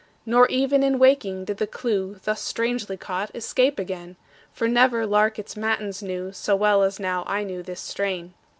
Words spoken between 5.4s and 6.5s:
matins knew